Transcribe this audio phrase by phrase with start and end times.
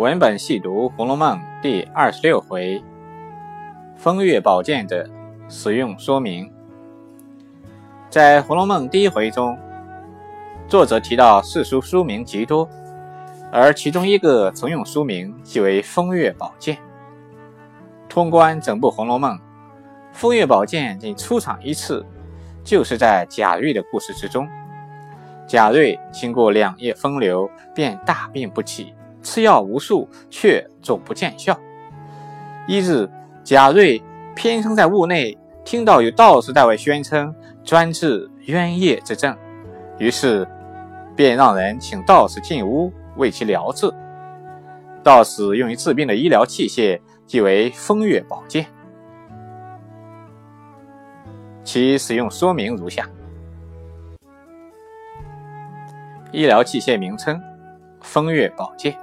[0.00, 2.82] 文本细读《红楼梦》第二十六回，
[3.96, 5.06] 风月宝鉴的
[5.46, 6.50] 使用说明。
[8.08, 9.58] 在《红楼梦》第一回中，
[10.66, 12.66] 作者提到四书书名极多，
[13.52, 16.78] 而其中一个曾用书名即为风月宝鉴。
[18.08, 19.36] 通关整部《红楼梦》，
[20.12, 22.06] 风月宝鉴仅出场一次，
[22.64, 24.48] 就是在贾瑞的故事之中。
[25.46, 28.94] 贾瑞经过两夜风流，便大病不起。
[29.22, 31.58] 吃药无数，却总不见效。
[32.66, 33.08] 一日，
[33.42, 34.02] 贾瑞
[34.34, 37.34] 偏生在屋内，听到有道士在外宣称
[37.64, 39.36] 专治冤业之症，
[39.98, 40.46] 于是
[41.16, 43.92] 便让人请道士进屋为其疗治。
[45.02, 48.66] 道士用于治病的医疗器械即为风月宝剑，
[51.64, 53.08] 其使用说明如下：
[56.32, 57.40] 医疗器械名称：
[58.00, 58.98] 风月宝剑。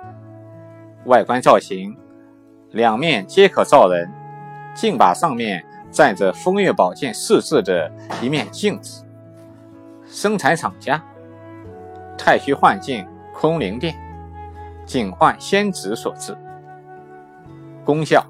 [1.05, 1.95] 外观造型，
[2.71, 4.11] 两面皆可照人，
[4.75, 9.05] 镜把上面站着“风月宝剑”四字的一面镜子。
[10.05, 11.01] 生产厂家：
[12.17, 13.95] 太虚幻境空灵殿，
[14.85, 16.37] 景幻仙子所制。
[17.85, 18.25] 功效：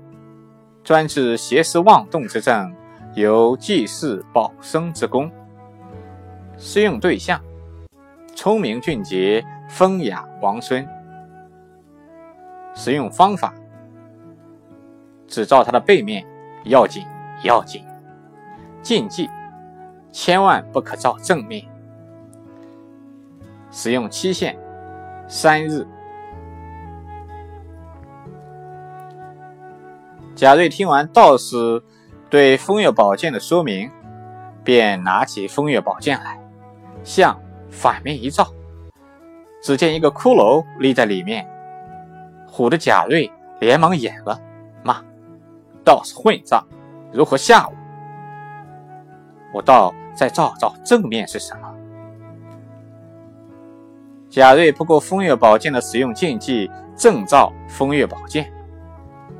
[0.84, 2.72] 专治邪思妄动之症，
[3.16, 5.32] 有济世保生之功。
[6.58, 7.42] 适用对象：
[8.38, 10.88] 聪明俊杰、风雅王孙。
[12.76, 13.52] 使用方法：
[15.26, 16.24] 只照它的背面，
[16.66, 17.04] 要紧
[17.44, 17.84] 要紧。
[18.84, 19.28] 禁忌：
[20.12, 21.66] 千万不可照正面。
[23.72, 24.56] 使用期限：
[25.28, 25.88] 三日。
[30.36, 31.82] 贾瑞听完道士
[32.30, 33.90] 对风月宝剑的说明，
[34.64, 36.40] 便拿起风月宝剑来，
[37.04, 38.48] 向反面一照，
[39.62, 41.48] 只见一个骷髅立在里面。
[42.50, 44.40] 唬得贾瑞连忙掩了，
[44.84, 45.04] 骂
[45.84, 46.66] ：“倒是混账，
[47.12, 47.74] 如何吓我？
[49.54, 51.68] 我倒再照照正面是什么。”
[54.30, 58.52] 贾瑞不顾风月宝剑的使用禁忌，正照风月宝剑。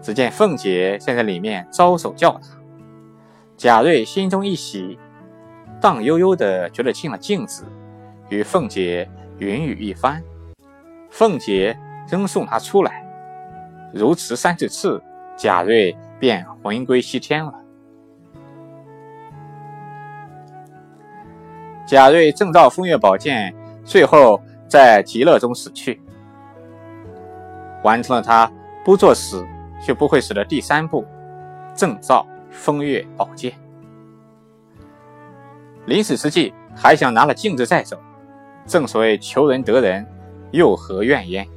[0.02, 2.42] 只见凤姐站在里面招手叫他。
[3.58, 4.98] 贾瑞心中一喜，
[5.82, 7.66] 荡悠悠的觉得进了镜子，
[8.30, 10.22] 与凤姐云雨一番。
[11.10, 11.78] 凤姐
[12.10, 13.06] 仍送他出来。
[13.94, 15.02] 如此三四次，
[15.36, 17.54] 贾瑞便魂归西天了。
[21.88, 23.56] 贾瑞正照风月宝剑，
[23.86, 26.02] 最后在极乐中死去，
[27.82, 28.52] 完成了他
[28.84, 29.48] 不作死
[29.82, 31.06] 就不会死的第三步——
[31.74, 33.54] 正照风月宝剑。
[35.86, 37.98] 临死之际，还想拿了镜子再走。
[38.68, 40.06] 正所谓求人得人，
[40.52, 41.48] 又何怨焉？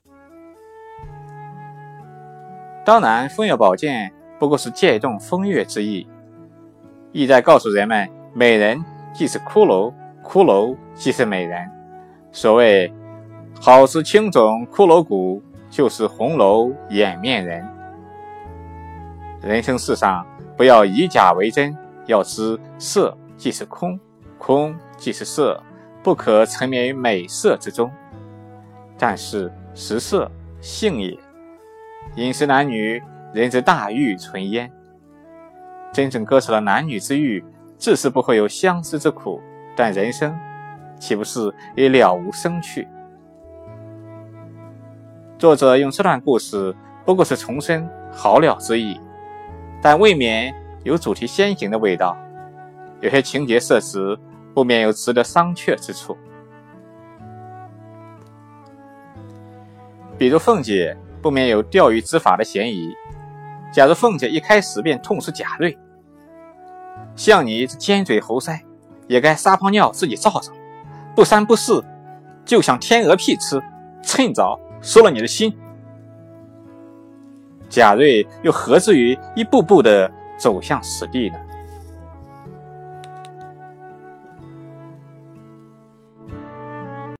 [2.85, 6.07] 当然，风月宝剑不过是借动风月之意，
[7.11, 8.83] 意在告诉人们：美人
[9.13, 11.69] 即是骷髅，骷髅即是美人。
[12.31, 12.93] 所谓
[13.61, 17.67] “好似青冢骷髅骨，就是红楼掩面人”。
[19.43, 20.25] 人生世上，
[20.57, 23.99] 不要以假为真，要知色即是空，
[24.39, 25.61] 空即是色，
[26.03, 27.91] 不可沉湎于美色之中。
[28.99, 30.31] 但是食色
[30.61, 31.19] 性也。
[32.17, 33.03] 饮食男女，
[33.33, 34.71] 人之大欲存焉。
[35.93, 37.45] 真正割舍了男女之欲，
[37.77, 39.41] 自是不会有相思之苦。
[39.77, 40.37] 但人生
[40.99, 42.87] 岂不是也了无生趣？
[45.39, 46.75] 作者用这段故事，
[47.05, 49.01] 不过是重申好了之意，
[49.81, 52.17] 但未免有主题先行的味道。
[53.01, 54.19] 有些情节设置，
[54.55, 56.17] 不免有值得商榷之处。
[60.17, 60.97] 比如凤姐。
[61.23, 62.95] 不免有钓鱼执法的嫌疑。
[63.71, 65.77] 假如凤姐一开始便痛斥贾瑞，
[67.15, 68.59] 像你这尖嘴猴腮，
[69.07, 70.51] 也该撒泡尿自己照照，
[71.15, 71.85] 不三不四，
[72.43, 73.63] 就想天鹅屁吃，
[74.03, 75.55] 趁早收了你的心。
[77.69, 81.39] 贾瑞又何至于一步步的走向死地呢？